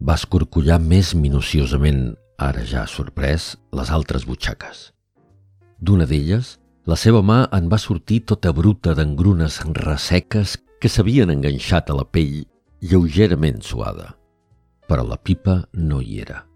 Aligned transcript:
Va 0.00 0.14
escorcollar 0.16 0.78
més 0.80 1.10
minuciosament, 1.12 2.14
ara 2.40 2.62
ja 2.64 2.86
sorprès, 2.88 3.58
les 3.76 3.90
altres 3.92 4.24
butxaques. 4.24 4.86
D'una 5.84 6.06
d'elles, 6.08 6.54
la 6.88 6.96
seva 6.96 7.20
mà 7.20 7.42
en 7.52 7.68
va 7.68 7.76
sortir 7.82 8.22
tota 8.30 8.54
bruta 8.56 8.94
d'engrunes 8.96 9.58
resseques 9.76 10.56
que 10.80 10.88
s'havien 10.88 11.28
enganxat 11.34 11.92
a 11.92 11.96
la 11.98 12.06
pell 12.08 12.46
lleugerament 12.80 13.60
suada. 13.60 14.14
Però 14.88 15.04
la 15.04 15.18
pipa 15.20 15.58
no 15.74 16.00
hi 16.00 16.22
era. 16.24 16.46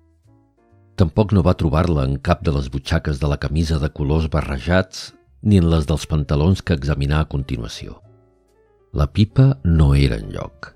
Tampoc 0.97 1.37
no 1.37 1.45
va 1.45 1.59
trobar-la 1.61 2.07
en 2.09 2.17
cap 2.25 2.41
de 2.41 2.57
les 2.57 2.73
butxaques 2.73 3.21
de 3.21 3.29
la 3.29 3.37
camisa 3.37 3.77
de 3.83 3.93
colors 3.93 4.31
barrejats 4.33 5.11
ni 5.45 5.61
en 5.61 5.69
les 5.71 5.85
dels 5.87 6.07
pantalons 6.09 6.63
que 6.65 6.77
examinà 6.77 7.21
a 7.23 7.29
continuació. 7.29 8.01
La 8.95 9.07
pipa 9.13 9.59
no 9.65 9.93
era 9.95 10.17
en 10.17 10.33
lloc. 10.33 10.73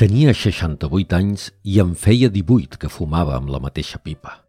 Tenia 0.00 0.32
68 0.34 1.14
anys 1.14 1.50
i 1.62 1.78
en 1.82 1.92
feia 1.94 2.30
18 2.32 2.80
que 2.82 2.90
fumava 2.90 3.36
amb 3.36 3.52
la 3.54 3.60
mateixa 3.62 4.00
pipa, 4.02 4.40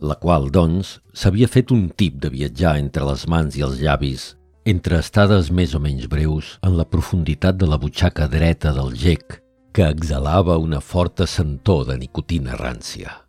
la 0.00 0.16
qual, 0.22 0.48
doncs, 0.48 0.94
s'havia 1.12 1.50
fet 1.52 1.74
un 1.74 1.90
tip 1.90 2.16
de 2.22 2.30
viatjar 2.32 2.78
entre 2.80 3.04
les 3.10 3.26
mans 3.28 3.58
i 3.58 3.64
els 3.66 3.82
llavis, 3.82 4.30
entre 4.64 5.02
estades 5.04 5.52
més 5.52 5.76
o 5.76 5.82
menys 5.84 6.08
breus 6.08 6.56
en 6.64 6.78
la 6.78 6.88
profunditat 6.88 7.60
de 7.60 7.68
la 7.68 7.76
butxaca 7.82 8.30
dreta 8.32 8.72
del 8.76 8.96
gec, 8.96 9.42
que 9.76 9.84
exhalava 9.84 10.56
una 10.56 10.80
forta 10.80 11.26
sentor 11.28 11.84
de 11.90 12.00
nicotina 12.00 12.56
rància. 12.56 13.25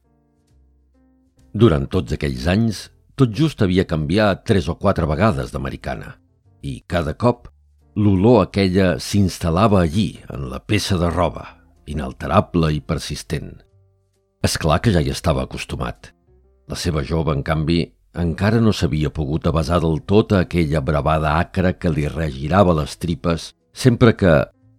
Durant 1.53 1.88
tots 1.90 2.14
aquells 2.14 2.48
anys, 2.48 2.88
tot 3.17 3.34
just 3.34 3.62
havia 3.62 3.88
canviat 3.88 4.44
tres 4.45 4.67
o 4.70 4.76
quatre 4.76 5.08
vegades 5.09 5.53
d'americana 5.53 6.16
i 6.62 6.81
cada 6.90 7.14
cop 7.14 7.48
l'olor 7.98 8.44
aquella 8.44 8.98
s'instal·lava 9.02 9.81
allí, 9.81 10.20
en 10.30 10.50
la 10.52 10.59
peça 10.59 10.98
de 11.02 11.09
roba, 11.09 11.45
inalterable 11.90 12.70
i 12.75 12.81
persistent. 12.81 13.56
És 14.45 14.58
clar 14.62 14.80
que 14.84 14.94
ja 14.94 15.02
hi 15.02 15.09
estava 15.14 15.48
acostumat. 15.48 16.12
La 16.70 16.78
seva 16.78 17.02
jove, 17.02 17.34
en 17.34 17.42
canvi, 17.48 17.80
encara 18.18 18.59
no 18.62 18.73
s'havia 18.73 19.09
pogut 19.14 19.48
avasar 19.48 19.80
del 19.81 20.02
tot 20.06 20.34
a 20.34 20.44
aquella 20.45 20.81
bravada 20.81 21.38
acra 21.40 21.73
que 21.73 21.90
li 21.94 22.06
regirava 22.12 22.75
les 22.78 22.98
tripes 23.02 23.53
sempre 23.73 24.14
que, 24.18 24.36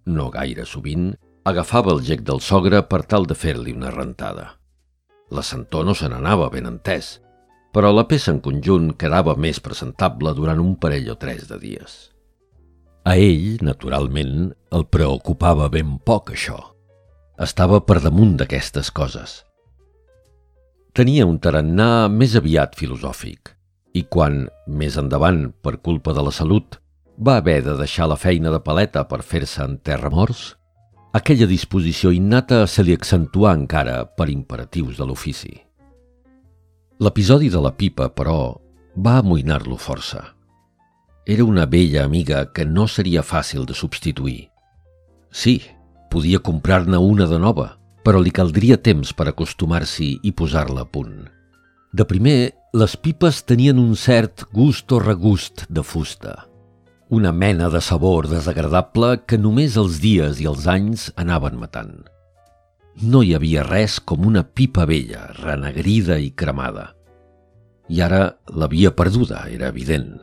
no 0.06 0.28
gaire 0.30 0.66
sovint, 0.66 1.10
agafava 1.48 1.94
el 1.94 2.04
gec 2.06 2.22
del 2.26 2.42
sogre 2.44 2.82
per 2.86 3.02
tal 3.02 3.26
de 3.26 3.34
fer-li 3.34 3.74
una 3.74 3.90
rentada. 3.94 4.57
La 5.30 5.44
sentor 5.44 5.84
no 5.88 5.94
se 5.94 6.08
n'anava 6.08 6.48
ben 6.52 6.68
entès, 6.70 7.18
però 7.72 7.90
la 7.92 8.06
peça 8.08 8.32
en 8.32 8.40
conjunt 8.44 8.94
quedava 9.00 9.36
més 9.36 9.60
presentable 9.60 10.32
durant 10.34 10.60
un 10.62 10.76
parell 10.80 11.10
o 11.12 11.18
tres 11.20 11.46
de 11.50 11.58
dies. 11.60 11.98
A 13.08 13.16
ell, 13.16 13.60
naturalment, 13.64 14.50
el 14.72 14.88
preocupava 14.92 15.68
ben 15.72 15.98
poc 16.04 16.32
això. 16.34 16.58
Estava 17.38 17.80
per 17.86 18.00
damunt 18.04 18.34
d'aquestes 18.40 18.90
coses. 18.90 19.42
Tenia 20.92 21.28
un 21.28 21.38
tarannà 21.38 22.08
més 22.10 22.34
aviat 22.36 22.74
filosòfic 22.74 23.54
i 23.96 24.04
quan, 24.10 24.46
més 24.66 24.98
endavant, 25.00 25.48
per 25.62 25.78
culpa 25.84 26.12
de 26.14 26.24
la 26.26 26.32
salut, 26.34 26.76
va 27.18 27.38
haver 27.40 27.62
de 27.66 27.76
deixar 27.78 28.08
la 28.10 28.18
feina 28.18 28.52
de 28.52 28.60
paleta 28.62 29.04
per 29.08 29.22
fer-se 29.26 29.64
en 29.64 29.78
terra 29.82 30.10
morts, 30.10 30.57
aquella 31.12 31.46
disposició 31.46 32.10
innata 32.12 32.66
se 32.66 32.84
li 32.84 32.92
accentuà 32.92 33.54
encara 33.56 34.02
per 34.06 34.28
imperatius 34.28 34.98
de 34.98 35.06
l'ofici. 35.08 35.54
L'episodi 36.98 37.48
de 37.48 37.62
la 37.62 37.72
pipa, 37.72 38.08
però, 38.10 38.58
va 38.96 39.18
amoïnar-lo 39.22 39.78
força. 39.78 40.24
Era 41.24 41.44
una 41.44 41.66
vella 41.66 42.04
amiga 42.04 42.44
que 42.52 42.64
no 42.66 42.86
seria 42.88 43.22
fàcil 43.22 43.64
de 43.68 43.76
substituir. 43.76 44.48
Sí, 45.30 45.60
podia 46.10 46.40
comprar-ne 46.40 46.98
una 46.98 47.28
de 47.28 47.38
nova, 47.38 47.70
però 48.02 48.20
li 48.20 48.32
caldria 48.32 48.80
temps 48.80 49.12
per 49.12 49.28
acostumar-s'hi 49.28 50.10
i 50.24 50.32
posar-la 50.32 50.84
a 50.84 50.88
punt. 50.88 51.28
De 51.92 52.04
primer, 52.04 52.52
les 52.74 52.96
pipes 52.96 53.44
tenien 53.48 53.78
un 53.80 53.94
cert 53.96 54.48
gust 54.52 54.92
o 54.92 55.00
regust 55.00 55.66
de 55.68 55.84
fusta 55.84 56.47
una 57.10 57.32
mena 57.32 57.70
de 57.70 57.80
sabor 57.80 58.28
desagradable 58.28 59.22
que 59.24 59.38
només 59.40 59.78
els 59.80 59.96
dies 60.02 60.42
i 60.42 60.46
els 60.50 60.66
anys 60.68 61.06
anaven 61.16 61.56
matant. 61.56 61.94
No 63.00 63.22
hi 63.24 63.32
havia 63.32 63.64
res 63.64 63.96
com 64.00 64.26
una 64.28 64.42
pipa 64.44 64.84
vella, 64.84 65.22
renegrida 65.38 66.18
i 66.20 66.28
cremada. 66.36 66.90
I 67.88 68.02
ara 68.04 68.20
l'havia 68.52 68.92
perduda, 68.92 69.46
era 69.48 69.72
evident. 69.72 70.18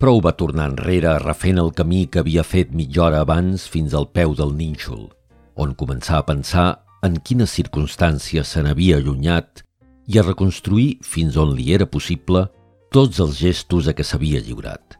Prou 0.00 0.22
va 0.24 0.32
tornar 0.40 0.70
enrere 0.72 1.18
refent 1.20 1.60
el 1.60 1.72
camí 1.76 2.06
que 2.08 2.24
havia 2.24 2.44
fet 2.44 2.72
mitja 2.72 3.04
hora 3.08 3.20
abans 3.26 3.68
fins 3.68 3.92
al 3.92 4.08
peu 4.08 4.32
del 4.36 4.56
nínxol, 4.56 5.10
on 5.56 5.76
començar 5.76 6.22
a 6.22 6.28
pensar 6.28 6.68
en 7.04 7.20
quines 7.20 7.52
circumstàncies 7.52 8.48
se 8.48 8.64
n'havia 8.64 8.96
allunyat 8.96 9.60
i 10.08 10.16
a 10.16 10.24
reconstruir 10.24 11.02
fins 11.04 11.36
on 11.36 11.52
li 11.56 11.72
era 11.76 11.84
possible 11.84 12.46
tots 12.92 13.20
els 13.20 13.36
gestos 13.36 13.90
a 13.90 13.96
què 13.96 14.04
s'havia 14.06 14.40
lliurat 14.40 14.95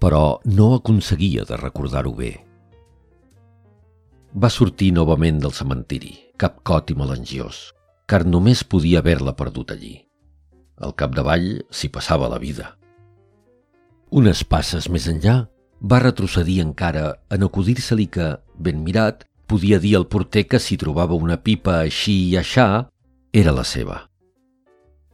però 0.00 0.40
no 0.44 0.74
aconseguia 0.76 1.44
de 1.48 1.56
recordar-ho 1.60 2.12
bé. 2.14 2.32
Va 4.36 4.50
sortir 4.52 4.92
novament 4.92 5.40
del 5.40 5.54
cementiri, 5.56 6.12
capcot 6.36 6.92
i 6.92 6.96
melangiós, 6.98 7.70
car 8.06 8.26
només 8.28 8.64
podia 8.64 9.00
haver-la 9.00 9.36
perdut 9.36 9.72
allí. 9.72 9.94
Al 10.76 10.92
capdavall 10.92 11.62
s'hi 11.72 11.88
passava 11.88 12.28
la 12.28 12.38
vida. 12.38 12.74
Unes 14.12 14.44
passes 14.44 14.90
més 14.92 15.08
enllà, 15.08 15.46
va 15.80 16.02
retrocedir 16.02 16.60
encara 16.62 17.14
en 17.32 17.48
acudir-se-li 17.48 18.06
que, 18.12 18.34
ben 18.60 18.84
mirat, 18.84 19.24
podia 19.48 19.80
dir 19.80 19.96
al 19.96 20.06
porter 20.12 20.44
que 20.50 20.60
si 20.60 20.76
trobava 20.76 21.16
una 21.16 21.40
pipa 21.40 21.80
així 21.80 22.16
i 22.28 22.36
aixà, 22.36 22.86
era 23.32 23.52
la 23.56 23.64
seva. 23.64 24.02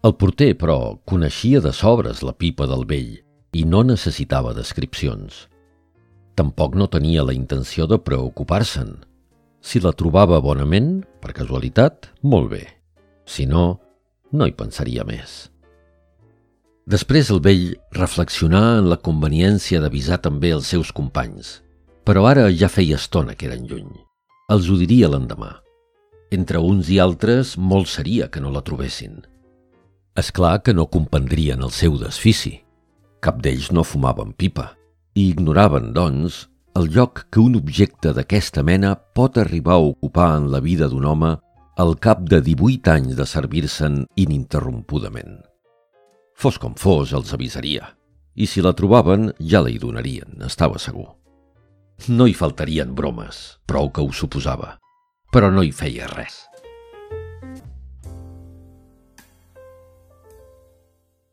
El 0.03 0.17
porter, 0.19 0.57
però, 0.59 0.99
coneixia 1.07 1.63
de 1.63 1.71
sobres 1.71 2.25
la 2.27 2.35
pipa 2.35 2.67
del 2.67 2.83
vell 2.91 3.21
i 3.53 3.65
no 3.69 3.83
necessitava 3.85 4.55
descripcions. 4.57 5.47
Tampoc 6.35 6.77
no 6.81 6.89
tenia 6.89 7.25
la 7.25 7.35
intenció 7.37 7.87
de 7.87 7.99
preocupar-se'n. 8.01 8.95
Si 9.63 9.81
la 9.85 9.93
trobava 9.93 10.41
bonament, 10.41 11.03
per 11.21 11.35
casualitat, 11.37 12.09
molt 12.25 12.49
bé. 12.51 12.65
Si 13.29 13.45
no, 13.47 13.79
no 14.33 14.49
hi 14.49 14.55
pensaria 14.57 15.05
més. 15.05 15.53
Després 16.89 17.29
el 17.31 17.39
vell 17.45 17.77
reflexionà 17.95 18.63
en 18.81 18.89
la 18.91 18.99
conveniència 18.99 19.79
d'avisar 19.85 20.19
també 20.25 20.51
els 20.57 20.73
seus 20.73 20.91
companys, 20.91 21.61
però 22.03 22.25
ara 22.27 22.49
ja 22.51 22.73
feia 22.73 22.99
estona 22.99 23.37
que 23.39 23.47
eren 23.47 23.69
lluny. 23.69 23.93
Els 24.51 24.67
ho 24.67 24.81
diria 24.81 25.13
l'endemà. 25.13 25.53
Entre 26.33 26.59
uns 26.59 26.89
i 26.91 26.99
altres, 26.99 27.55
molt 27.59 27.93
seria 27.93 28.27
que 28.33 28.41
no 28.41 28.51
la 28.51 28.65
trobessin. 28.67 29.21
És 30.19 30.33
clar 30.35 30.59
que 30.65 30.75
no 30.75 30.89
comprendrien 30.91 31.63
el 31.63 31.71
seu 31.71 31.95
desfici. 32.01 32.57
Cap 33.23 33.39
d'ells 33.39 33.71
no 33.71 33.85
fumaven 33.87 34.33
pipa 34.35 34.73
i 35.15 35.29
ignoraven, 35.31 35.93
doncs, 35.95 36.49
el 36.75 36.89
lloc 36.91 37.27
que 37.31 37.39
un 37.39 37.55
objecte 37.55 38.11
d'aquesta 38.17 38.65
mena 38.67 38.97
pot 39.15 39.39
arribar 39.39 39.77
a 39.77 39.87
ocupar 39.93 40.33
en 40.41 40.49
la 40.51 40.59
vida 40.65 40.89
d'un 40.91 41.07
home 41.07 41.31
al 41.85 41.95
cap 42.03 42.25
de 42.27 42.41
18 42.43 42.91
anys 42.91 43.17
de 43.17 43.27
servir-se'n 43.29 44.03
ininterrompudament. 44.19 45.39
Fos 46.35 46.59
com 46.59 46.75
fos, 46.75 47.13
els 47.15 47.31
avisaria, 47.37 47.93
i 48.35 48.49
si 48.49 48.65
la 48.65 48.75
trobaven 48.75 49.31
ja 49.39 49.63
la 49.63 49.71
hi 49.71 49.79
donarien, 49.79 50.41
estava 50.49 50.81
segur. 50.83 51.13
No 52.09 52.27
hi 52.27 52.35
faltarien 52.35 52.97
bromes, 52.99 53.61
prou 53.71 53.93
que 53.95 54.03
ho 54.03 54.11
suposava, 54.11 54.79
però 55.31 55.53
no 55.53 55.63
hi 55.63 55.71
feia 55.71 56.11
res. 56.11 56.43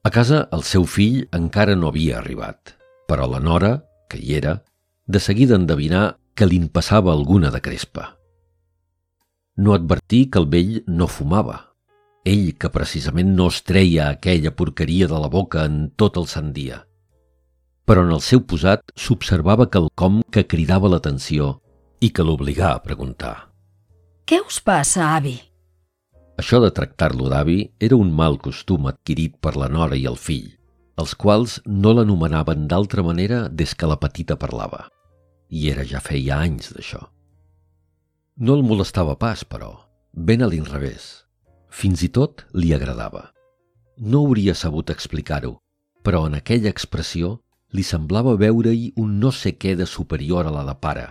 A 0.03 0.09
casa 0.15 0.45
el 0.55 0.63
seu 0.63 0.85
fill 0.87 1.25
encara 1.35 1.75
no 1.75 1.89
havia 1.89 2.19
arribat, 2.19 2.75
però 3.07 3.27
la 3.27 3.41
nora, 3.43 3.83
que 4.07 4.17
hi 4.17 4.37
era, 4.37 4.61
de 5.07 5.19
seguida 5.19 5.57
endevinar 5.59 6.19
que 6.35 6.47
li 6.47 6.59
passava 6.71 7.11
alguna 7.11 7.51
de 7.51 7.59
crespa. 7.59 8.15
No 9.57 9.73
advertí 9.73 10.29
que 10.31 10.39
el 10.39 10.47
vell 10.47 10.83
no 10.87 11.07
fumava. 11.07 11.65
ell 12.25 12.53
que 12.59 12.69
precisament 12.69 13.31
no 13.35 13.47
es 13.47 13.61
treia 13.63 14.09
aquella 14.09 14.51
porqueria 14.51 15.07
de 15.07 15.19
la 15.19 15.29
boca 15.31 15.63
en 15.65 15.89
tot 15.95 16.17
el 16.19 16.27
sant 16.27 16.51
dia. 16.53 16.83
Però 17.87 18.03
en 18.05 18.11
el 18.11 18.21
seu 18.21 18.43
posat 18.45 18.91
s'observava 18.95 19.69
quelcom 19.71 20.21
que 20.29 20.45
cridava 20.45 20.91
l'atenció 20.91 21.61
i 21.99 22.11
que 22.11 22.23
l'obligà 22.23 22.73
a 22.75 22.83
preguntar. 22.83 23.49
Què 24.27 24.43
us 24.45 24.59
passa, 24.61 25.15
avi? 25.15 25.48
Això 26.39 26.61
de 26.63 26.69
tractar-lo 26.71 27.27
d'avi 27.27 27.59
era 27.83 27.97
un 27.99 28.13
mal 28.15 28.37
costum 28.39 28.85
adquirit 28.87 29.33
per 29.43 29.57
la 29.59 29.67
nora 29.67 29.97
i 29.99 30.05
el 30.07 30.15
fill, 30.15 30.45
els 31.01 31.15
quals 31.19 31.57
no 31.67 31.91
l'anomenaven 31.95 32.67
d'altra 32.71 33.03
manera 33.03 33.39
des 33.49 33.73
que 33.75 33.89
la 33.91 33.97
petita 33.99 34.37
parlava. 34.39 34.85
I 35.49 35.67
era 35.73 35.83
ja 35.83 35.99
feia 35.99 36.37
anys 36.45 36.71
d'això. 36.75 37.01
No 38.39 38.55
el 38.55 38.63
molestava 38.63 39.17
pas, 39.19 39.43
però, 39.43 39.73
ben 40.13 40.45
a 40.45 40.47
l'inrevés. 40.47 41.09
Fins 41.67 42.05
i 42.07 42.09
tot 42.19 42.45
li 42.55 42.71
agradava. 42.73 43.25
No 43.99 44.23
hauria 44.23 44.55
sabut 44.55 44.95
explicar-ho, 44.95 45.57
però 46.07 46.25
en 46.29 46.39
aquella 46.39 46.71
expressió 46.71 47.35
li 47.75 47.83
semblava 47.83 48.39
veure-hi 48.39 48.93
un 48.95 49.19
no 49.19 49.35
sé 49.35 49.57
què 49.59 49.75
de 49.75 49.85
superior 49.85 50.47
a 50.47 50.55
la 50.55 50.63
de 50.71 50.79
pare 50.79 51.07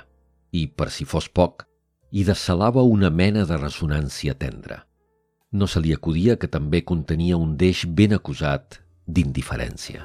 i, 0.56 0.66
per 0.66 0.88
si 0.90 1.04
fos 1.04 1.28
poc, 1.28 1.66
hi 2.10 2.24
dessalava 2.24 2.82
una 2.82 3.10
mena 3.12 3.44
de 3.44 3.60
ressonància 3.60 4.34
tendra. 4.34 4.87
No 5.50 5.66
se 5.66 5.80
li 5.80 5.94
acudia 5.96 6.36
que 6.36 6.48
també 6.52 6.82
contenia 6.84 7.36
un 7.40 7.54
deix 7.56 7.86
ben 7.88 8.12
acusat 8.12 8.82
d'indiferència. 9.08 10.04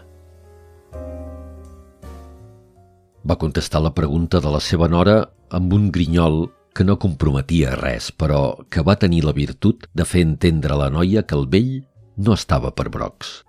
Va 3.28 3.36
contestar 3.40 3.82
la 3.84 3.92
pregunta 3.92 4.40
de 4.40 4.52
la 4.52 4.62
seva 4.64 4.88
nora 4.88 5.18
amb 5.52 5.74
un 5.76 5.90
grinyol 5.92 6.46
que 6.74 6.86
no 6.88 6.96
comprometia 6.96 7.74
res, 7.76 8.08
però 8.12 8.64
que 8.72 8.84
va 8.88 8.96
tenir 8.96 9.24
la 9.26 9.34
virtut 9.36 9.84
de 9.94 10.06
fer 10.08 10.24
entendre 10.24 10.74
a 10.74 10.80
la 10.80 10.90
noia 10.90 11.26
que 11.28 11.36
el 11.36 11.44
vell 11.52 11.74
no 12.16 12.38
estava 12.40 12.72
per 12.72 12.88
brocs. 12.94 13.42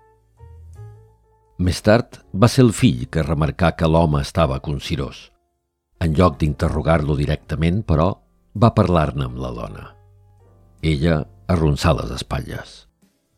Més 1.57 1.79
tard 1.79 2.19
va 2.35 2.49
ser 2.51 2.65
el 2.65 2.73
fill 2.75 3.05
que 3.07 3.23
remarcà 3.23 3.71
que 3.79 3.87
l'home 3.87 4.19
estava 4.19 4.59
consirós. 4.59 5.29
En 6.03 6.11
lloc 6.11 6.35
d'interrogar-lo 6.41 7.15
directament, 7.15 7.85
però, 7.87 8.09
va 8.51 8.73
parlar-ne 8.75 9.29
amb 9.29 9.39
la 9.39 9.53
dona. 9.55 9.85
Ella 10.83 11.21
arronsà 11.47 11.95
les 11.97 12.11
espatlles. 12.17 12.83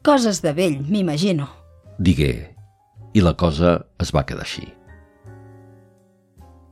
Coses 0.04 0.42
de 0.42 0.54
vell, 0.56 0.81
m'imagino 0.88 1.50
digué, 1.98 2.54
i 3.13 3.21
la 3.21 3.33
cosa 3.33 3.77
es 4.01 4.13
va 4.13 4.25
quedar 4.25 4.45
així. 4.45 4.68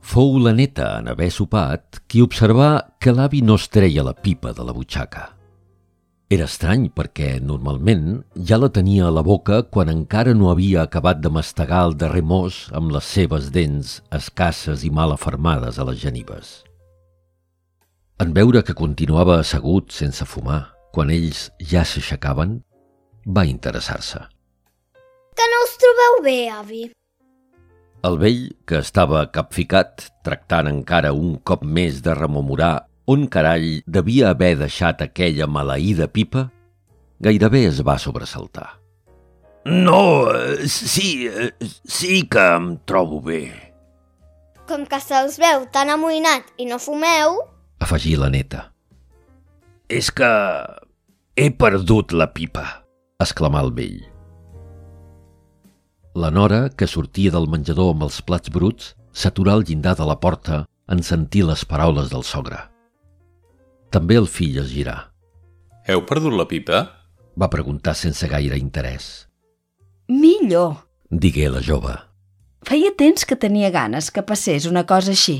Fou 0.06 0.38
la 0.38 0.52
neta, 0.54 1.00
en 1.00 1.10
haver 1.10 1.32
sopat, 1.34 2.04
qui 2.06 2.22
observà 2.22 2.94
que 3.02 3.14
l'avi 3.14 3.42
no 3.42 3.56
es 3.58 3.66
treia 3.68 4.04
la 4.06 4.14
pipa 4.14 4.52
de 4.54 4.66
la 4.66 4.74
butxaca. 4.74 5.32
Era 6.30 6.46
estrany 6.46 6.88
perquè, 6.94 7.36
normalment, 7.42 8.22
ja 8.34 8.58
la 8.58 8.70
tenia 8.74 9.06
a 9.06 9.14
la 9.14 9.22
boca 9.26 9.60
quan 9.70 9.90
encara 9.90 10.34
no 10.34 10.50
havia 10.50 10.82
acabat 10.86 11.20
de 11.22 11.30
mastegar 11.30 11.84
el 11.88 11.98
darrer 11.98 12.22
mos 12.22 12.64
amb 12.74 12.94
les 12.94 13.06
seves 13.06 13.50
dents 13.54 14.00
escasses 14.14 14.82
i 14.86 14.90
mal 14.90 15.14
afermades 15.14 15.78
a 15.78 15.86
les 15.86 16.00
genives. 16.02 16.62
En 18.22 18.32
veure 18.34 18.62
que 18.62 18.74
continuava 18.74 19.38
assegut 19.42 19.94
sense 19.94 20.24
fumar, 20.26 20.75
quan 20.96 21.12
ells 21.12 21.50
ja 21.60 21.84
s'aixecaven, 21.84 22.56
va 23.28 23.44
interessar-se 23.44 24.24
trobeu 25.80 26.22
bé, 26.24 26.38
avi? 26.50 26.82
El 28.06 28.18
vell, 28.20 28.42
que 28.68 28.80
estava 28.84 29.24
capficat, 29.34 30.08
tractant 30.26 30.68
encara 30.70 31.14
un 31.16 31.36
cop 31.42 31.64
més 31.64 32.02
de 32.04 32.14
rememorar 32.14 32.86
on 33.10 33.26
carall 33.30 33.82
devia 33.86 34.32
haver 34.32 34.56
deixat 34.60 35.02
aquella 35.02 35.46
maleïda 35.46 36.08
pipa, 36.10 36.48
gairebé 37.22 37.66
es 37.70 37.80
va 37.86 37.96
sobresaltar. 38.02 38.68
No, 39.66 40.30
sí, 40.70 41.26
sí 41.82 42.22
que 42.30 42.44
em 42.54 42.76
trobo 42.86 43.20
bé. 43.22 43.42
Com 44.66 44.84
que 44.86 45.00
se'ls 45.02 45.38
veu 45.42 45.66
tan 45.74 45.90
amoïnat 45.90 46.54
i 46.58 46.66
no 46.70 46.78
fumeu... 46.82 47.40
Afegí 47.82 48.14
la 48.18 48.30
neta. 48.30 48.68
És 49.90 50.10
que 50.14 50.30
he 51.36 51.50
perdut 51.52 52.14
la 52.16 52.30
pipa, 52.32 52.64
exclamà 53.20 53.60
el 53.66 53.74
vell. 53.76 53.98
La 56.16 56.30
nora, 56.32 56.70
que 56.72 56.88
sortia 56.88 57.32
del 57.34 57.44
menjador 57.52 57.92
amb 57.92 58.06
els 58.06 58.22
plats 58.24 58.48
bruts, 58.52 58.94
s'aturà 59.12 59.52
al 59.52 59.66
llindar 59.68 59.92
de 59.98 60.06
la 60.08 60.16
porta 60.16 60.62
en 60.88 61.02
sentir 61.04 61.44
les 61.44 61.64
paraules 61.68 62.08
del 62.08 62.24
sogre. 62.24 62.56
També 63.92 64.16
el 64.16 64.28
fill 64.32 64.56
es 64.62 64.72
girà. 64.72 64.96
Heu 65.84 66.06
perdut 66.08 66.32
la 66.32 66.48
pipa? 66.48 66.80
Va 67.36 67.50
preguntar 67.52 67.94
sense 67.94 68.24
gaire 68.32 68.56
interès. 68.56 69.28
Millor, 70.08 70.88
digué 71.10 71.50
la 71.52 71.60
jove. 71.60 71.92
Feia 72.64 72.94
temps 72.96 73.28
que 73.28 73.36
tenia 73.36 73.68
ganes 73.70 74.08
que 74.10 74.24
passés 74.24 74.64
una 74.64 74.86
cosa 74.88 75.12
així. 75.12 75.36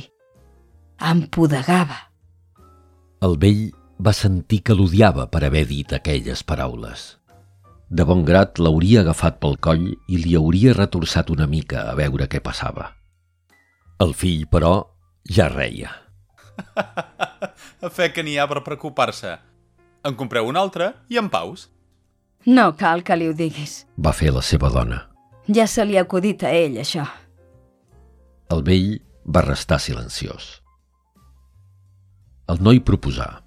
Em 1.01 1.25
podegava. 1.33 1.97
El 3.25 3.41
vell 3.41 3.65
va 3.99 4.13
sentir 4.13 4.63
que 4.63 4.75
l'odiava 4.77 5.27
per 5.33 5.45
haver 5.47 5.65
dit 5.69 5.93
aquelles 5.93 6.43
paraules. 6.45 7.17
De 7.89 8.05
bon 8.05 8.25
grat 8.27 8.59
l'hauria 8.59 9.01
agafat 9.05 9.39
pel 9.41 9.57
coll 9.63 9.87
i 10.09 10.19
li 10.19 10.35
hauria 10.37 10.75
retorçat 10.75 11.31
una 11.31 11.47
mica 11.47 11.87
a 11.91 11.95
veure 11.95 12.27
què 12.27 12.41
passava. 12.43 12.91
El 14.03 14.13
fill, 14.13 14.45
però, 14.51 14.83
ja 15.31 15.49
reia. 15.49 15.93
a 16.57 17.91
fe 17.97 18.11
que 18.13 18.25
n'hi 18.27 18.37
ha 18.39 18.49
per 18.51 18.65
preocupar-se. 18.67 19.37
En 20.05 20.15
compreu 20.15 20.49
un 20.51 20.57
altre 20.57 20.93
i 21.09 21.19
en 21.19 21.31
paus. 21.31 21.69
No 22.47 22.73
cal 22.79 23.03
que 23.03 23.17
li 23.17 23.29
ho 23.31 23.35
diguis. 23.35 23.87
Va 23.97 24.13
fer 24.13 24.31
la 24.35 24.43
seva 24.43 24.69
dona. 24.71 25.01
Ja 25.47 25.67
se 25.71 25.85
li 25.87 25.97
ha 25.97 26.05
acudit 26.05 26.43
a 26.43 26.53
ell, 26.55 26.77
això. 26.83 27.07
El 28.51 28.63
vell 28.67 28.99
va 29.27 29.43
restar 29.47 29.79
silenciós. 29.83 30.61
El 32.51 32.63
noi 32.63 32.83
proposà. 32.83 33.46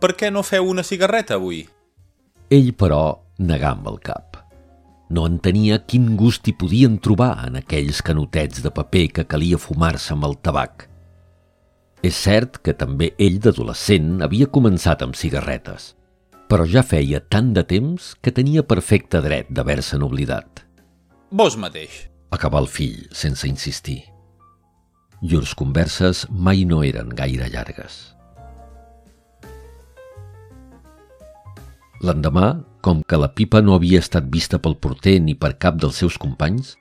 Per 0.00 0.14
què 0.16 0.30
no 0.32 0.40
feu 0.46 0.68
una 0.70 0.82
cigarreta 0.86 1.36
avui? 1.36 1.60
Ell, 2.50 2.72
però, 2.72 3.20
negà 3.38 3.74
amb 3.74 3.88
el 3.90 3.98
cap. 4.00 4.38
No 5.10 5.26
entenia 5.28 5.80
quin 5.90 6.14
gust 6.16 6.46
hi 6.48 6.54
podien 6.56 6.96
trobar 7.02 7.32
en 7.48 7.58
aquells 7.60 8.00
canotets 8.06 8.62
de 8.64 8.70
paper 8.72 9.06
que 9.16 9.26
calia 9.28 9.58
fumar-se 9.58 10.14
amb 10.14 10.24
el 10.28 10.36
tabac. 10.40 10.86
És 12.06 12.16
cert 12.16 12.60
que 12.64 12.72
també 12.72 13.10
ell 13.20 13.36
d'adolescent 13.44 14.22
havia 14.24 14.48
començat 14.48 15.02
amb 15.04 15.18
cigarretes, 15.18 15.90
però 16.48 16.64
ja 16.64 16.84
feia 16.86 17.20
tant 17.20 17.50
de 17.56 17.66
temps 17.66 18.14
que 18.22 18.32
tenia 18.32 18.64
perfecte 18.64 19.20
dret 19.20 19.50
d'haver-se'n 19.52 20.06
oblidat. 20.06 20.64
Vos 21.30 21.58
mateix. 21.60 22.06
Acabà 22.32 22.62
el 22.62 22.70
fill, 22.70 23.04
sense 23.12 23.44
insistir. 23.50 24.00
Llurs 25.20 25.52
converses 25.58 26.24
mai 26.30 26.64
no 26.64 26.80
eren 26.86 27.12
gaire 27.12 27.50
llargues. 27.52 28.00
L'endemà, 32.00 32.62
com 32.80 33.02
que 33.04 33.18
la 33.20 33.28
pipa 33.36 33.60
no 33.60 33.74
havia 33.76 33.98
estat 34.00 34.30
vista 34.32 34.56
pel 34.56 34.78
porter 34.80 35.18
ni 35.20 35.34
per 35.36 35.58
cap 35.60 35.76
dels 35.76 35.98
seus 36.00 36.14
companys, 36.16 36.72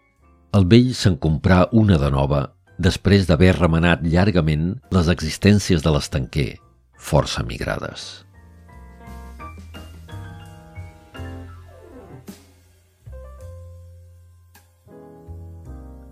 el 0.55 0.63
vell 0.71 0.93
se'n 0.95 1.17
comprà 1.19 1.65
una 1.75 1.97
de 1.99 2.07
nova 2.13 2.45
després 2.79 3.25
d'haver 3.27 3.51
remenat 3.57 4.05
llargament 4.07 4.69
les 4.95 5.09
existències 5.11 5.83
de 5.83 5.91
l'estanquer, 5.91 6.53
força 6.95 7.43
migrades. 7.43 8.05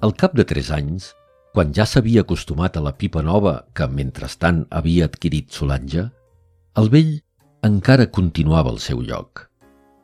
Al 0.03 0.11
cap 0.19 0.35
de 0.35 0.43
tres 0.43 0.67
anys, 0.75 1.13
quan 1.55 1.71
ja 1.73 1.87
s'havia 1.87 2.25
acostumat 2.27 2.75
a 2.75 2.83
la 2.83 2.91
pipa 2.91 3.23
nova 3.23 3.55
que, 3.73 3.87
mentrestant, 3.87 4.65
havia 4.69 5.07
adquirit 5.07 5.55
Solange, 5.55 6.03
el 6.77 6.91
vell 6.91 7.15
encara 7.65 8.05
continuava 8.13 8.69
al 8.69 8.77
seu 8.79 9.01
lloc 9.01 9.47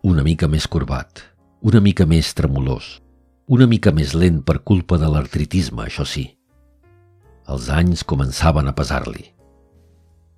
una 0.04 0.24
mica 0.26 0.50
més 0.50 0.66
corbat, 0.68 1.22
una 1.62 1.80
mica 1.80 2.06
més 2.10 2.34
tremolós, 2.36 3.00
una 3.48 3.68
mica 3.70 3.94
més 3.96 4.12
lent 4.18 4.42
per 4.44 4.58
culpa 4.68 4.98
de 5.00 5.08
l'artritisme, 5.08 5.86
això 5.86 6.04
sí. 6.04 6.26
Els 7.48 7.70
anys 7.70 8.04
començaven 8.04 8.68
a 8.68 8.74
pesar-li. 8.76 9.30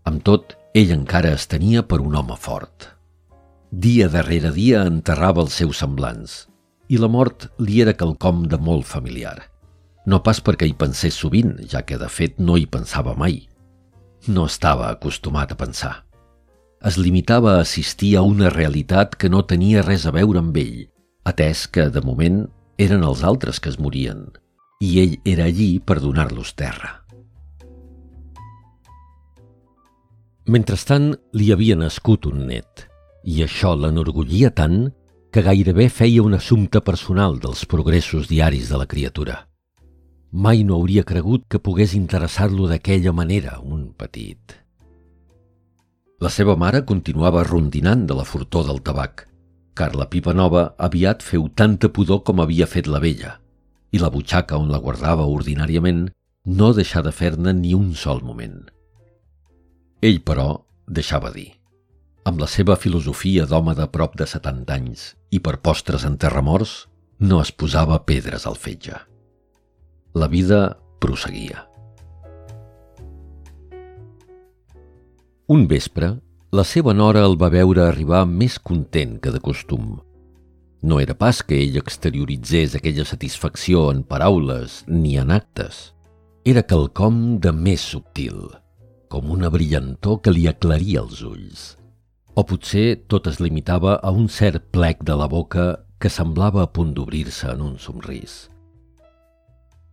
Amb 0.05 0.21
tot, 0.21 0.53
ell 0.75 0.93
encara 0.93 1.33
es 1.33 1.47
tenia 1.49 1.81
per 1.81 2.01
un 2.03 2.13
home 2.13 2.37
fort. 2.37 2.91
Dia 3.71 4.05
darrere 4.11 4.51
dia 4.53 4.85
enterrava 4.85 5.41
els 5.41 5.57
seus 5.57 5.81
semblants, 5.81 6.45
i 6.89 7.01
la 7.01 7.09
mort 7.09 7.49
li 7.57 7.81
era 7.81 7.97
quelcom 7.97 8.45
de 8.45 8.61
molt 8.61 8.85
familiar. 8.85 9.39
No 10.05 10.21
pas 10.21 10.43
perquè 10.45 10.69
hi 10.69 10.77
pensés 10.77 11.17
sovint, 11.17 11.57
ja 11.65 11.81
que 11.81 11.97
de 11.97 12.09
fet 12.09 12.37
no 12.37 12.53
hi 12.53 12.69
pensava 12.69 13.17
mai. 13.17 13.47
No 14.27 14.45
estava 14.45 14.91
acostumat 14.93 15.57
a 15.57 15.57
pensar 15.57 16.04
es 16.85 16.99
limitava 17.01 17.55
a 17.55 17.61
assistir 17.61 18.15
a 18.15 18.21
una 18.21 18.51
realitat 18.53 19.15
que 19.17 19.29
no 19.29 19.41
tenia 19.49 19.81
res 19.81 20.05
a 20.05 20.11
veure 20.13 20.37
amb 20.43 20.57
ell, 20.61 20.83
atès 21.25 21.65
que, 21.65 21.87
de 21.89 22.01
moment, 22.05 22.43
eren 22.77 23.01
els 23.07 23.23
altres 23.25 23.57
que 23.59 23.71
es 23.71 23.79
morien, 23.81 24.27
i 24.85 24.99
ell 25.01 25.15
era 25.25 25.47
allí 25.49 25.79
per 25.79 25.97
donar-los 26.03 26.53
terra. 26.53 26.91
Mentrestant, 30.45 31.15
li 31.33 31.49
havia 31.51 31.77
nascut 31.79 32.27
un 32.29 32.43
net, 32.51 32.85
i 33.25 33.41
això 33.41 33.73
l'enorgullia 33.73 34.51
tant 34.53 34.91
que 35.33 35.41
gairebé 35.41 35.87
feia 35.89 36.21
un 36.21 36.37
assumpte 36.37 36.83
personal 36.85 37.39
dels 37.41 37.65
progressos 37.65 38.29
diaris 38.29 38.69
de 38.69 38.77
la 38.77 38.85
criatura. 38.85 39.39
Mai 40.31 40.61
no 40.67 40.77
hauria 40.77 41.03
cregut 41.03 41.47
que 41.49 41.63
pogués 41.63 41.95
interessar-lo 41.97 42.69
d'aquella 42.69 43.15
manera, 43.15 43.57
un 43.63 43.89
petit. 43.97 44.64
La 46.23 46.29
seva 46.31 46.55
mare 46.55 46.85
continuava 46.87 47.43
rondinant 47.43 48.05
de 48.07 48.15
la 48.15 48.23
furtor 48.23 48.63
del 48.69 48.79
tabac, 48.87 49.25
car 49.75 49.91
la 49.99 50.07
pipa 50.07 50.31
nova 50.33 50.69
aviat 50.79 51.23
feu 51.23 51.49
tanta 51.51 51.89
pudor 51.91 52.21
com 52.23 52.39
havia 52.39 52.67
fet 52.71 52.87
la 52.87 53.01
vella, 53.03 53.33
i 53.91 53.99
la 53.99 54.11
butxaca 54.13 54.55
on 54.55 54.71
la 54.71 54.79
guardava 54.79 55.27
ordinàriament 55.27 56.05
no 56.45 56.71
deixà 56.77 57.03
de 57.03 57.11
fer-ne 57.11 57.51
ni 57.59 57.73
un 57.75 57.91
sol 57.99 58.23
moment. 58.23 58.63
Ell, 60.01 60.21
però, 60.23 60.63
deixava 60.87 61.33
dir. 61.35 61.49
Amb 62.25 62.39
la 62.39 62.47
seva 62.47 62.79
filosofia 62.79 63.45
d'home 63.45 63.75
de 63.75 63.89
prop 63.91 64.15
de 64.15 64.25
70 64.29 64.73
anys 64.73 65.05
i 65.35 65.43
per 65.43 65.59
postres 65.59 66.07
en 66.07 66.15
terramorts, 66.21 66.85
no 67.19 67.41
es 67.43 67.51
posava 67.51 67.99
pedres 68.07 68.47
al 68.47 68.55
fetge. 68.55 68.95
La 70.15 70.31
vida 70.31 70.77
prosseguia. 71.03 71.74
Un 75.47 75.67
vespre, 75.69 76.07
la 76.57 76.63
seva 76.65 76.93
nora 76.97 77.21
el 77.27 77.35
va 77.37 77.51
veure 77.53 77.83
arribar 77.85 78.23
més 78.25 78.55
content 78.57 79.19
que 79.21 79.29
de 79.29 79.37
costum. 79.37 79.99
No 80.81 80.97
era 81.03 81.13
pas 81.13 81.43
que 81.45 81.59
ell 81.61 81.77
exterioritzés 81.77 82.73
aquella 82.73 83.05
satisfacció 83.05 83.91
en 83.91 84.01
paraules 84.09 84.79
ni 84.87 85.19
en 85.21 85.29
actes. 85.35 85.91
Era 86.49 86.63
quelcom 86.65 87.37
de 87.43 87.53
més 87.53 87.85
subtil, 87.93 88.39
com 89.07 89.29
una 89.35 89.51
brillantor 89.53 90.23
que 90.25 90.33
li 90.33 90.47
aclaria 90.49 91.05
els 91.05 91.21
ulls. 91.21 91.67
O 92.33 92.41
potser 92.41 93.05
tot 93.05 93.29
es 93.29 93.37
limitava 93.37 93.99
a 94.01 94.09
un 94.09 94.25
cert 94.25 94.71
plec 94.73 95.05
de 95.05 95.13
la 95.13 95.29
boca 95.29 95.67
que 96.01 96.09
semblava 96.09 96.65
a 96.65 96.71
punt 96.73 96.97
d'obrir-se 96.97 97.53
en 97.53 97.61
un 97.69 97.77
somrís. 97.77 98.49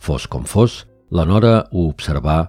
Fos 0.00 0.24
com 0.24 0.48
fos, 0.48 0.86
la 1.12 1.28
Nora 1.28 1.68
ho 1.68 1.86
observà, 1.92 2.46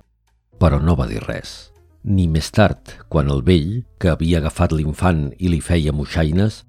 però 0.56 0.80
no 0.80 0.96
va 0.96 1.12
dir 1.12 1.20
res. 1.28 1.73
Ni 2.04 2.28
més 2.28 2.50
tard, 2.52 2.98
quan 3.08 3.30
el 3.32 3.42
vell, 3.48 3.84
que 3.96 4.12
havia 4.12 4.42
agafat 4.42 4.74
l'infant 4.76 5.30
i 5.40 5.48
li 5.48 5.62
feia 5.64 5.94
moixaines, 5.96 6.66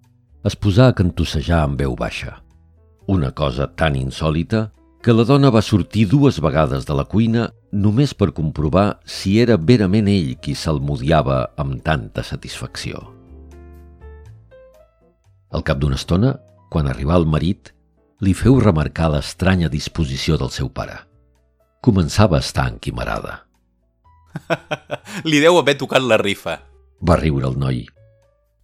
es 0.46 0.54
posà 0.54 0.92
a 0.92 0.94
cantossejar 0.94 1.64
amb 1.64 1.80
veu 1.80 1.96
baixa. 1.98 2.36
Una 3.10 3.32
cosa 3.34 3.66
tan 3.66 3.96
insòlita 3.98 4.68
que 5.02 5.12
la 5.12 5.26
dona 5.26 5.50
va 5.50 5.60
sortir 5.60 6.06
dues 6.08 6.38
vegades 6.40 6.86
de 6.86 6.94
la 6.96 7.04
cuina 7.04 7.48
només 7.72 8.14
per 8.14 8.30
comprovar 8.32 9.00
si 9.04 9.34
era 9.42 9.58
verament 9.58 10.06
ell 10.08 10.36
qui 10.40 10.54
salmodiava 10.54 11.40
amb 11.60 11.82
tanta 11.84 12.22
satisfacció. 12.22 13.02
Al 15.50 15.66
cap 15.66 15.82
d'una 15.82 15.98
estona, 15.98 16.36
quan 16.70 16.86
arribà 16.88 17.18
el 17.18 17.26
marit, 17.26 17.74
li 18.22 18.32
feu 18.34 18.60
remarcar 18.62 19.10
l'estranya 19.12 19.68
disposició 19.68 20.38
del 20.38 20.54
seu 20.54 20.70
pare. 20.70 20.96
Començava 21.84 22.38
a 22.38 22.46
estar 22.46 22.70
enquimarada. 22.70 23.43
Li 25.30 25.40
deu 25.42 25.58
haver 25.58 25.76
tocat 25.80 26.04
la 26.04 26.18
rifa. 26.20 26.58
Va 27.04 27.18
riure 27.20 27.50
el 27.50 27.58
noi. 27.58 27.84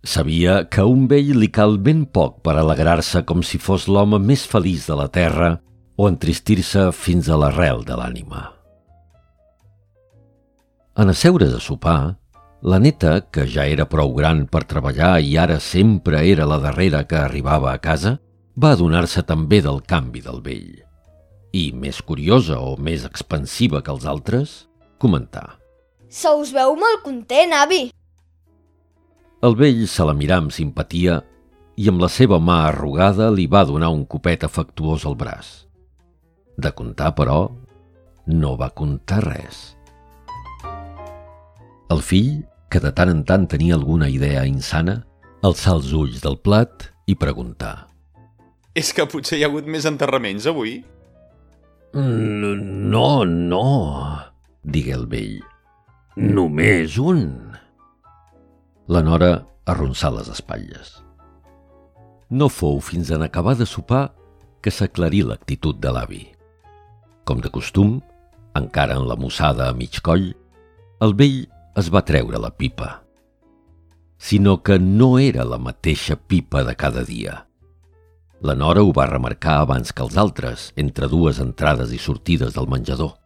Sabia 0.02 0.62
que 0.72 0.80
a 0.80 0.88
un 0.88 1.04
vell 1.10 1.34
li 1.36 1.50
cal 1.52 1.76
ben 1.76 2.06
poc 2.08 2.38
per 2.46 2.54
alegrar-se 2.56 3.20
com 3.28 3.42
si 3.44 3.60
fos 3.60 3.84
l'home 3.84 4.16
més 4.16 4.46
feliç 4.48 4.86
de 4.88 4.96
la 4.96 5.10
terra 5.12 5.50
o 6.00 6.08
entristir-se 6.08 6.86
fins 6.96 7.28
a 7.28 7.36
l'arrel 7.36 7.84
de 7.84 7.98
l'ànima. 8.00 8.46
En 10.96 11.12
asseure's 11.12 11.52
a 11.52 11.60
sopar, 11.60 12.16
la 12.62 12.80
neta, 12.80 13.20
que 13.32 13.44
ja 13.48 13.66
era 13.68 13.86
prou 13.88 14.14
gran 14.16 14.46
per 14.48 14.64
treballar 14.68 15.18
i 15.20 15.36
ara 15.36 15.60
sempre 15.60 16.24
era 16.28 16.48
la 16.48 16.58
darrera 16.60 17.04
que 17.04 17.20
arribava 17.20 17.72
a 17.72 17.80
casa, 17.80 18.16
va 18.56 18.72
adonar-se 18.72 19.22
també 19.28 19.60
del 19.64 19.84
canvi 19.84 20.24
del 20.24 20.40
vell. 20.44 20.80
I, 21.52 21.72
més 21.76 22.00
curiosa 22.00 22.60
o 22.60 22.76
més 22.76 23.04
expansiva 23.04 23.84
que 23.84 23.92
els 23.92 24.08
altres, 24.08 24.68
comentar. 25.00 25.59
Se 26.10 26.30
us 26.34 26.50
veu 26.50 26.74
molt 26.74 27.04
content, 27.06 27.54
avi. 27.54 27.84
El 29.46 29.54
vell 29.56 29.84
se 29.88 30.04
la 30.04 30.12
mirà 30.18 30.40
amb 30.42 30.50
simpatia 30.52 31.20
i 31.78 31.86
amb 31.88 32.02
la 32.02 32.10
seva 32.10 32.40
mà 32.42 32.64
arrugada 32.66 33.30
li 33.30 33.46
va 33.46 33.62
donar 33.64 33.92
un 33.94 34.02
copet 34.10 34.42
afectuós 34.44 35.06
al 35.06 35.14
braç. 35.16 35.52
De 36.58 36.72
contar, 36.76 37.14
però, 37.14 37.46
no 38.26 38.56
va 38.58 38.72
contar 38.74 39.22
res. 39.24 39.60
El 41.90 42.02
fill, 42.02 42.42
que 42.70 42.82
de 42.82 42.90
tant 42.94 43.10
en 43.14 43.22
tant 43.26 43.46
tenia 43.50 43.78
alguna 43.78 44.10
idea 44.10 44.42
insana, 44.46 45.00
alçà 45.46 45.76
els 45.78 45.94
ulls 45.96 46.20
del 46.26 46.36
plat 46.42 46.90
i 47.06 47.14
preguntar. 47.14 47.86
És 48.74 48.92
que 48.94 49.06
potser 49.10 49.38
hi 49.38 49.46
ha 49.46 49.50
hagut 49.50 49.66
més 49.66 49.86
enterraments 49.88 50.50
avui? 50.50 50.76
No, 51.94 53.24
no, 53.24 53.64
digué 54.62 54.94
el 54.98 55.08
vell. 55.10 55.40
Només 56.20 56.98
un. 57.00 57.22
La 58.92 59.00
nora 59.00 59.30
arronsà 59.72 60.10
les 60.12 60.26
espatlles. 60.28 60.90
No 62.28 62.50
fou 62.52 62.76
fins 62.84 63.08
en 63.16 63.24
acabar 63.24 63.54
de 63.56 63.64
sopar 63.64 64.10
que 64.60 64.68
s'aclarí 64.68 65.22
l'actitud 65.24 65.78
de 65.80 65.88
l'avi. 65.96 66.20
Com 67.24 67.40
de 67.40 67.48
costum, 67.48 67.94
encara 68.52 68.98
en 69.00 69.08
la 69.08 69.16
mossada 69.16 69.70
a 69.70 69.76
mig 69.78 70.02
coll, 70.04 70.26
el 71.00 71.16
vell 71.16 71.38
es 71.80 71.88
va 71.88 72.04
treure 72.04 72.36
la 72.36 72.52
pipa. 72.52 72.90
Sinó 74.20 74.58
que 74.60 74.76
no 74.76 75.14
era 75.18 75.48
la 75.48 75.56
mateixa 75.56 76.18
pipa 76.20 76.66
de 76.68 76.76
cada 76.76 77.00
dia. 77.00 77.46
La 78.44 78.52
Nora 78.52 78.84
ho 78.84 78.92
va 78.92 79.08
remarcar 79.08 79.62
abans 79.62 79.96
que 79.96 80.04
els 80.04 80.20
altres, 80.20 80.68
entre 80.76 81.08
dues 81.08 81.40
entrades 81.40 81.96
i 81.96 81.98
sortides 81.98 82.52
del 82.52 82.68
menjador. 82.68 83.16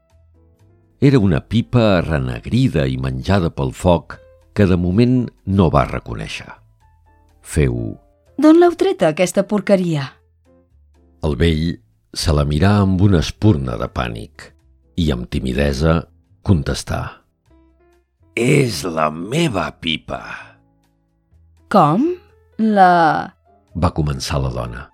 Era 1.01 1.19
una 1.19 1.41
pipa 1.41 2.01
renegrida 2.05 2.87
i 2.87 2.97
menjada 3.01 3.51
pel 3.51 3.73
foc 3.75 4.19
que 4.55 4.67
de 4.71 4.79
moment 4.79 5.25
no 5.47 5.71
va 5.71 5.87
reconèixer. 5.91 6.51
Feu... 7.43 7.97
D'on 8.39 8.59
l'heu 8.59 8.75
treta, 8.75 9.13
aquesta 9.13 9.45
porqueria? 9.47 10.09
El 11.23 11.37
vell 11.39 11.77
se 12.15 12.35
la 12.35 12.45
mirà 12.47 12.77
amb 12.83 13.03
una 13.03 13.21
espurna 13.23 13.77
de 13.79 13.87
pànic 13.91 14.49
i 14.99 15.11
amb 15.15 15.29
timidesa 15.31 16.01
contestà. 16.47 17.03
És 18.35 18.83
la 18.87 19.11
meva 19.15 19.69
pipa. 19.79 20.23
Com? 21.71 22.09
La... 22.59 23.31
Va 23.75 23.91
començar 23.95 24.41
la 24.43 24.51
dona. 24.55 24.89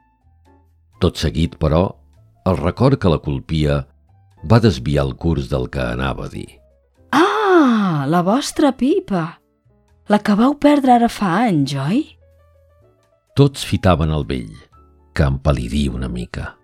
Tot 1.00 1.16
seguit, 1.20 1.56
però, 1.60 1.86
el 2.48 2.60
record 2.60 3.00
que 3.00 3.12
la 3.12 3.20
colpia 3.24 3.80
va 4.44 4.60
desviar 4.60 5.04
el 5.08 5.16
curs 5.16 5.50
del 5.50 5.68
que 5.72 5.82
anava 5.82 6.26
a 6.26 6.32
dir. 6.32 6.48
Ah, 7.12 8.06
la 8.08 8.22
vostra 8.22 8.72
pipa. 8.72 9.40
La 10.10 10.18
que 10.18 10.34
vau 10.34 10.56
perdre 10.58 10.96
ara 10.96 11.10
fa 11.12 11.36
anys, 11.46 11.76
oi? 11.78 12.00
Tots 13.38 13.62
fitaven 13.66 14.10
el 14.10 14.26
vell, 14.26 14.56
que 15.14 15.28
empalidí 15.28 15.86
una 15.88 16.08
mica. 16.08 16.56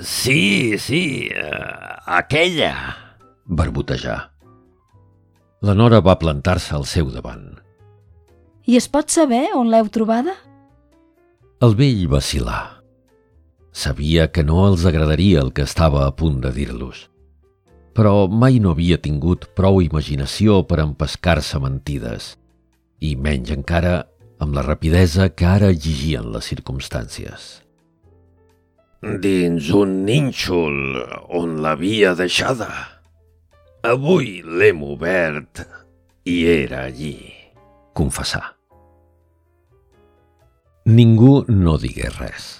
Sí, 0.00 0.78
sí, 0.78 1.28
uh, 1.28 2.00
aquella, 2.16 2.74
barbotejar. 3.44 4.32
La 5.60 5.76
Nora 5.76 6.00
va 6.00 6.16
plantar-se 6.18 6.74
al 6.74 6.86
seu 6.88 7.12
davant. 7.12 7.60
I 8.64 8.80
es 8.80 8.88
pot 8.88 9.12
saber 9.12 9.50
on 9.54 9.68
l'heu 9.68 9.92
trobada? 9.92 10.34
El 11.60 11.76
vell 11.76 12.06
vacil·là. 12.08 12.79
Sabia 13.72 14.30
que 14.34 14.42
no 14.42 14.66
els 14.66 14.84
agradaria 14.84 15.40
el 15.44 15.52
que 15.54 15.62
estava 15.62 16.04
a 16.06 16.12
punt 16.16 16.40
de 16.42 16.50
dir-los, 16.54 17.06
però 17.94 18.26
mai 18.26 18.58
no 18.58 18.74
havia 18.74 18.98
tingut 18.98 19.46
prou 19.54 19.80
imaginació 19.84 20.62
per 20.66 20.80
empescar-se 20.82 21.60
mentides, 21.62 22.34
i 23.00 23.14
menys 23.16 23.52
encara 23.54 24.04
amb 24.40 24.56
la 24.56 24.64
rapidesa 24.66 25.28
que 25.30 25.46
ara 25.46 25.70
exigien 25.70 26.30
les 26.34 26.48
circumstàncies. 26.50 27.50
Dins 29.00 29.70
un 29.72 30.00
nínxol 30.04 30.98
on 31.32 31.60
l'havia 31.64 32.12
deixada. 32.18 32.68
Avui 33.86 34.42
l'hem 34.44 34.82
obert 34.84 35.62
i 36.28 36.42
era 36.52 36.84
allí, 36.90 37.16
confessar. 37.96 38.44
Ningú 40.90 41.46
no 41.48 41.78
digué 41.80 42.10
res. 42.18 42.58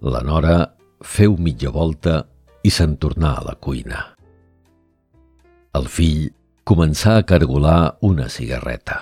La 0.00 0.20
Nora 0.20 0.74
feu 1.00 1.38
mitja 1.40 1.70
volta 1.72 2.18
i 2.60 2.70
se'n 2.70 2.98
tornà 3.00 3.30
a 3.38 3.44
la 3.46 3.54
cuina. 3.56 4.02
El 5.78 5.88
fill 5.88 6.26
començà 6.68 7.14
a 7.16 7.24
cargolar 7.24 7.96
una 8.04 8.28
cigarreta. 8.28 8.98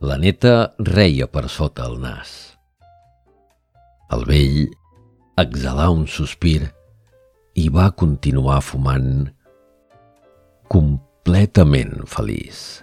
La 0.00 0.16
neta 0.16 0.72
reia 0.80 1.28
per 1.28 1.50
sota 1.52 1.84
el 1.90 1.98
nas. 2.00 2.56
El 4.16 4.24
vell 4.24 4.70
exhalà 5.44 5.90
un 5.92 6.06
sospir 6.08 6.70
i 7.60 7.68
va 7.68 7.90
continuar 7.92 8.62
fumant 8.64 9.28
completament 10.72 12.06
feliç. 12.08 12.80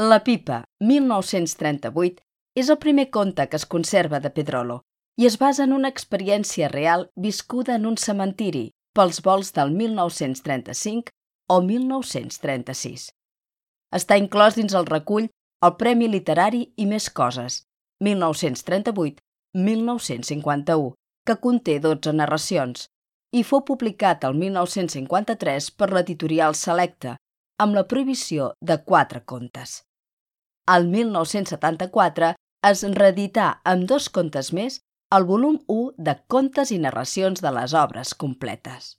La 0.00 0.24
pipa, 0.24 0.64
1938, 0.80 2.22
és 2.56 2.70
el 2.72 2.78
primer 2.80 3.10
conte 3.10 3.44
que 3.48 3.56
es 3.60 3.66
conserva 3.66 4.20
de 4.24 4.30
Pedrolo 4.32 4.86
i 5.20 5.26
es 5.28 5.36
basa 5.36 5.64
en 5.64 5.72
una 5.76 5.90
experiència 5.92 6.68
real 6.72 7.10
viscuda 7.14 7.74
en 7.76 7.84
un 7.84 7.98
cementiri 8.00 8.72
pels 8.96 9.20
vols 9.20 9.52
del 9.52 9.70
1935 9.76 11.12
o 11.52 11.60
1936. 11.60 13.12
Està 13.92 14.16
inclòs 14.16 14.56
dins 14.56 14.72
el 14.72 14.88
recull 14.88 15.28
el 15.62 15.76
Premi 15.76 16.08
Literari 16.08 16.72
i 16.76 16.86
més 16.88 17.10
coses, 17.10 17.66
1938-1951, 18.00 20.94
que 21.26 21.36
conté 21.36 21.78
12 21.84 22.12
narracions, 22.16 22.88
i 23.36 23.42
fou 23.44 23.60
publicat 23.60 24.24
el 24.24 24.32
1953 24.40 25.70
per 25.76 25.92
l'editorial 25.92 26.56
Selecta, 26.56 27.20
amb 27.62 27.76
la 27.78 27.84
prohibició 27.90 28.52
de 28.60 28.78
quatre 28.92 29.20
contes. 29.32 29.74
Al 30.74 30.88
1974 30.90 32.32
es 32.70 32.82
reedità 32.96 33.46
amb 33.72 33.86
dos 33.92 34.08
contes 34.16 34.50
més 34.58 34.80
el 35.16 35.26
volum 35.28 35.58
1 35.74 36.02
de 36.08 36.14
Contes 36.34 36.72
i 36.74 36.78
narracions 36.82 37.42
de 37.44 37.50
les 37.54 37.74
obres 37.78 38.14
completes. 38.24 38.90